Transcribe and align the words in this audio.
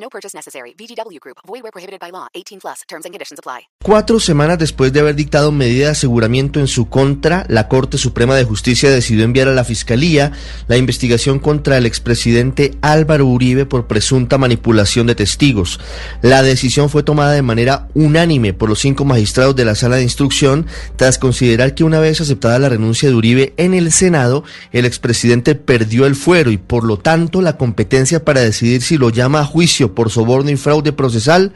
No 0.00 0.08
purchase 0.08 0.36
necessary. 0.36 0.74
VGW 0.78 1.18
Group. 1.20 1.38
Void 1.46 1.62
where 1.62 1.72
prohibited 1.72 2.00
by 2.00 2.10
law. 2.10 2.28
18 2.34 2.60
plus. 2.60 2.82
Terms 2.88 3.04
and 3.04 3.12
conditions 3.12 3.38
apply. 3.38 3.68
Cuatro 3.82 4.20
semanas 4.20 4.58
después 4.58 4.92
de 4.92 5.00
haber 5.00 5.14
dictado 5.14 5.50
medida 5.50 5.86
de 5.86 5.90
aseguramiento 5.92 6.60
en 6.60 6.66
su 6.66 6.88
contra, 6.88 7.44
la 7.48 7.68
Corte 7.68 7.98
Suprema 7.98 8.36
de 8.36 8.44
Justicia 8.44 8.90
decidió 8.90 9.24
enviar 9.24 9.48
a 9.48 9.52
la 9.52 9.64
Fiscalía 9.64 10.32
la 10.66 10.76
investigación 10.76 11.38
contra 11.38 11.78
el 11.78 11.86
expresidente 11.86 12.76
Álvaro 12.82 13.26
Uribe 13.26 13.66
por 13.66 13.86
presunta 13.86 14.38
manipulación 14.38 15.06
de 15.06 15.14
testigos. 15.14 15.80
La 16.22 16.42
decisión 16.42 16.90
fue 16.90 17.02
tomada 17.02 17.32
de 17.32 17.42
manera 17.42 17.88
unánime 17.94 18.52
por 18.52 18.68
los 18.68 18.80
cinco 18.80 19.04
magistrados 19.04 19.56
de 19.56 19.64
la 19.64 19.74
Sala 19.74 19.96
de 19.96 20.02
Instrucción 20.02 20.66
tras 20.96 21.18
considerar 21.18 21.74
que 21.74 21.84
una 21.84 22.00
vez 22.00 22.20
aceptada 22.20 22.58
la 22.58 22.68
renuncia 22.68 23.08
de 23.08 23.14
Uribe 23.14 23.54
en 23.56 23.74
el 23.74 23.92
Senado, 23.92 24.44
el 24.72 24.84
expresidente 24.84 25.54
perdió 25.54 26.06
el 26.06 26.14
fuero 26.14 26.50
y 26.50 26.58
por 26.58 26.84
lo 26.84 26.98
tanto 26.98 27.42
la 27.42 27.56
competencia 27.56 28.24
para 28.24 28.40
decidir 28.40 28.82
si 28.82 28.98
lo 28.98 29.10
llama 29.10 29.40
a 29.40 29.44
juicio 29.44 29.87
por 29.88 30.10
soborno 30.10 30.50
y 30.50 30.56
fraude 30.56 30.92
procesal 30.92 31.52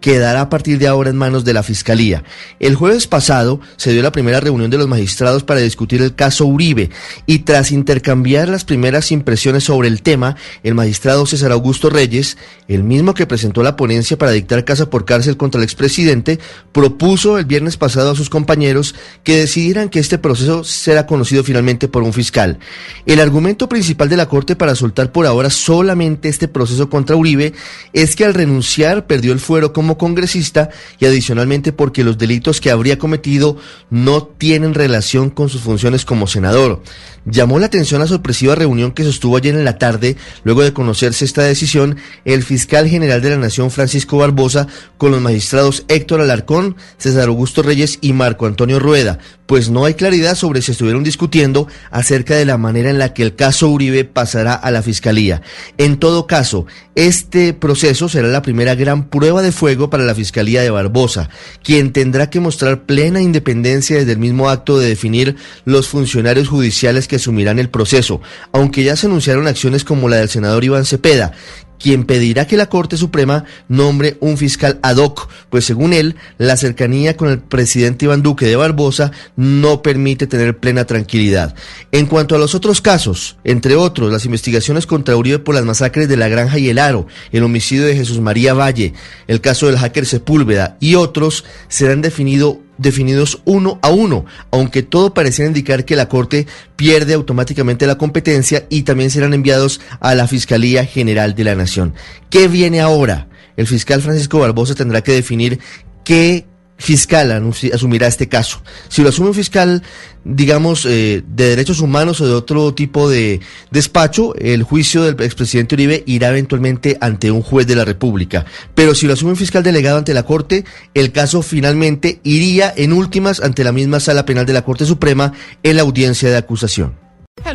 quedará 0.00 0.42
a 0.42 0.50
partir 0.50 0.78
de 0.78 0.86
ahora 0.86 1.10
en 1.10 1.16
manos 1.16 1.44
de 1.44 1.52
la 1.52 1.62
Fiscalía. 1.62 2.24
El 2.60 2.74
jueves 2.74 3.06
pasado 3.06 3.60
se 3.76 3.92
dio 3.92 4.02
la 4.02 4.12
primera 4.12 4.40
reunión 4.40 4.70
de 4.70 4.78
los 4.78 4.88
magistrados 4.88 5.42
para 5.42 5.60
discutir 5.60 6.02
el 6.02 6.14
caso 6.14 6.46
Uribe 6.46 6.90
y 7.26 7.40
tras 7.40 7.72
intercambiar 7.72 8.48
las 8.48 8.64
primeras 8.64 9.12
impresiones 9.12 9.64
sobre 9.64 9.88
el 9.88 10.02
tema, 10.02 10.36
el 10.62 10.74
magistrado 10.74 11.26
César 11.26 11.52
Augusto 11.52 11.90
Reyes, 11.90 12.36
el 12.68 12.82
mismo 12.82 13.14
que 13.14 13.26
presentó 13.26 13.62
la 13.62 13.76
ponencia 13.76 14.18
para 14.18 14.32
dictar 14.32 14.64
casa 14.64 14.90
por 14.90 15.04
cárcel 15.04 15.36
contra 15.36 15.58
el 15.58 15.64
expresidente, 15.64 16.38
propuso 16.72 17.38
el 17.38 17.44
viernes 17.44 17.76
pasado 17.76 18.10
a 18.10 18.16
sus 18.16 18.30
compañeros 18.30 18.94
que 19.22 19.38
decidieran 19.38 19.88
que 19.88 19.98
este 19.98 20.18
proceso 20.18 20.64
será 20.64 21.06
conocido 21.06 21.44
finalmente 21.44 21.88
por 21.88 22.02
un 22.02 22.12
fiscal. 22.12 22.58
El 23.06 23.20
argumento 23.20 23.68
principal 23.68 24.08
de 24.08 24.16
la 24.16 24.28
Corte 24.28 24.56
para 24.56 24.74
soltar 24.74 25.12
por 25.12 25.26
ahora 25.26 25.50
solamente 25.50 26.28
este 26.28 26.48
proceso 26.48 26.90
contra 26.90 27.16
Uribe 27.16 27.52
es 27.92 28.16
que 28.16 28.24
al 28.24 28.34
renunciar 28.34 29.06
perdió 29.06 29.32
el 29.32 29.40
fuero 29.40 29.72
como 29.72 29.85
congresista 29.94 30.70
y 30.98 31.06
adicionalmente 31.06 31.72
porque 31.72 32.04
los 32.04 32.18
delitos 32.18 32.60
que 32.60 32.70
habría 32.70 32.98
cometido 32.98 33.56
no 33.88 34.24
tienen 34.24 34.74
relación 34.74 35.30
con 35.30 35.48
sus 35.48 35.62
funciones 35.62 36.04
como 36.04 36.26
senador. 36.26 36.82
Llamó 37.24 37.58
la 37.58 37.66
atención 37.66 38.00
la 38.00 38.06
sorpresiva 38.06 38.54
reunión 38.54 38.92
que 38.92 39.02
sostuvo 39.02 39.36
ayer 39.36 39.54
en 39.56 39.64
la 39.64 39.78
tarde, 39.78 40.16
luego 40.44 40.62
de 40.62 40.72
conocerse 40.72 41.24
esta 41.24 41.42
decisión, 41.42 41.96
el 42.24 42.44
fiscal 42.44 42.88
general 42.88 43.20
de 43.20 43.30
la 43.30 43.36
Nación 43.36 43.72
Francisco 43.72 44.18
Barbosa 44.18 44.68
con 44.96 45.10
los 45.10 45.20
magistrados 45.20 45.84
Héctor 45.88 46.20
Alarcón, 46.20 46.76
César 46.98 47.28
Augusto 47.28 47.62
Reyes 47.62 47.98
y 48.00 48.12
Marco 48.12 48.46
Antonio 48.46 48.78
Rueda, 48.78 49.18
pues 49.46 49.70
no 49.70 49.84
hay 49.84 49.94
claridad 49.94 50.36
sobre 50.36 50.62
si 50.62 50.72
estuvieron 50.72 51.02
discutiendo 51.02 51.66
acerca 51.90 52.34
de 52.36 52.44
la 52.44 52.58
manera 52.58 52.90
en 52.90 52.98
la 52.98 53.12
que 53.12 53.22
el 53.22 53.34
caso 53.34 53.68
Uribe 53.70 54.04
pasará 54.04 54.54
a 54.54 54.70
la 54.70 54.82
fiscalía. 54.82 55.42
En 55.78 55.98
todo 55.98 56.26
caso, 56.26 56.66
este 56.94 57.54
proceso 57.54 58.08
será 58.08 58.28
la 58.28 58.42
primera 58.42 58.74
gran 58.74 59.08
prueba 59.08 59.42
de 59.42 59.52
fuego 59.52 59.75
para 59.90 60.04
la 60.04 60.14
Fiscalía 60.14 60.62
de 60.62 60.70
Barbosa, 60.70 61.28
quien 61.62 61.92
tendrá 61.92 62.30
que 62.30 62.40
mostrar 62.40 62.82
plena 62.82 63.20
independencia 63.20 63.96
desde 63.96 64.12
el 64.12 64.18
mismo 64.18 64.48
acto 64.48 64.78
de 64.78 64.88
definir 64.88 65.36
los 65.64 65.88
funcionarios 65.88 66.48
judiciales 66.48 67.06
que 67.08 67.16
asumirán 67.16 67.58
el 67.58 67.68
proceso, 67.68 68.20
aunque 68.52 68.82
ya 68.82 68.96
se 68.96 69.06
anunciaron 69.06 69.46
acciones 69.46 69.84
como 69.84 70.08
la 70.08 70.16
del 70.16 70.28
senador 70.28 70.64
Iván 70.64 70.84
Cepeda, 70.84 71.32
quien 71.78 72.04
pedirá 72.04 72.46
que 72.46 72.56
la 72.56 72.68
Corte 72.68 72.96
Suprema 72.96 73.44
nombre 73.68 74.16
un 74.20 74.36
fiscal 74.36 74.78
ad 74.82 74.96
hoc, 74.96 75.28
pues 75.50 75.64
según 75.64 75.92
él, 75.92 76.16
la 76.38 76.56
cercanía 76.56 77.16
con 77.16 77.28
el 77.28 77.38
presidente 77.38 78.04
Iván 78.04 78.22
Duque 78.22 78.46
de 78.46 78.56
Barbosa 78.56 79.12
no 79.36 79.82
permite 79.82 80.26
tener 80.26 80.58
plena 80.58 80.84
tranquilidad. 80.84 81.54
En 81.92 82.06
cuanto 82.06 82.34
a 82.34 82.38
los 82.38 82.54
otros 82.54 82.80
casos, 82.80 83.36
entre 83.44 83.76
otros, 83.76 84.12
las 84.12 84.24
investigaciones 84.24 84.86
contra 84.86 85.16
Uribe 85.16 85.38
por 85.38 85.54
las 85.54 85.64
masacres 85.64 86.08
de 86.08 86.16
La 86.16 86.28
Granja 86.28 86.58
y 86.58 86.68
El 86.68 86.78
Aro, 86.78 87.06
el 87.32 87.42
homicidio 87.42 87.84
de 87.84 87.96
Jesús 87.96 88.20
María 88.20 88.54
Valle, 88.54 88.94
el 89.26 89.40
caso 89.40 89.66
del 89.66 89.78
hacker 89.78 90.06
Sepúlveda 90.06 90.76
y 90.80 90.94
otros, 90.94 91.44
serán 91.68 92.02
definidos 92.02 92.56
definidos 92.78 93.40
uno 93.44 93.78
a 93.82 93.90
uno, 93.90 94.24
aunque 94.50 94.82
todo 94.82 95.14
pareciera 95.14 95.48
indicar 95.48 95.84
que 95.84 95.96
la 95.96 96.08
Corte 96.08 96.46
pierde 96.76 97.14
automáticamente 97.14 97.86
la 97.86 97.98
competencia 97.98 98.66
y 98.68 98.82
también 98.82 99.10
serán 99.10 99.34
enviados 99.34 99.80
a 100.00 100.14
la 100.14 100.26
Fiscalía 100.26 100.84
General 100.84 101.34
de 101.34 101.44
la 101.44 101.54
Nación. 101.54 101.94
¿Qué 102.30 102.48
viene 102.48 102.80
ahora? 102.80 103.28
El 103.56 103.66
fiscal 103.66 104.02
Francisco 104.02 104.38
Barbosa 104.38 104.74
tendrá 104.74 105.02
que 105.02 105.12
definir 105.12 105.58
qué 106.04 106.46
fiscal 106.76 107.32
asumirá 107.72 108.06
este 108.06 108.28
caso. 108.28 108.62
Si 108.88 109.02
lo 109.02 109.08
asume 109.08 109.28
un 109.28 109.34
fiscal, 109.34 109.82
digamos, 110.24 110.84
eh, 110.84 111.22
de 111.26 111.48
derechos 111.50 111.80
humanos 111.80 112.20
o 112.20 112.26
de 112.26 112.34
otro 112.34 112.74
tipo 112.74 113.08
de 113.08 113.40
despacho, 113.70 114.34
el 114.36 114.62
juicio 114.62 115.02
del 115.02 115.20
expresidente 115.22 115.74
Uribe 115.74 116.02
irá 116.06 116.28
eventualmente 116.28 116.98
ante 117.00 117.30
un 117.30 117.42
juez 117.42 117.66
de 117.66 117.76
la 117.76 117.84
República. 117.84 118.44
Pero 118.74 118.94
si 118.94 119.06
lo 119.06 119.14
asume 119.14 119.32
un 119.32 119.36
fiscal 119.36 119.62
delegado 119.62 119.98
ante 119.98 120.14
la 120.14 120.24
Corte, 120.24 120.64
el 120.94 121.12
caso 121.12 121.42
finalmente 121.42 122.20
iría 122.24 122.72
en 122.76 122.92
últimas 122.92 123.40
ante 123.40 123.64
la 123.64 123.72
misma 123.72 124.00
sala 124.00 124.26
penal 124.26 124.46
de 124.46 124.52
la 124.52 124.64
Corte 124.64 124.84
Suprema 124.84 125.32
en 125.62 125.76
la 125.76 125.82
audiencia 125.82 126.28
de 126.28 126.36
acusación. 126.36 127.05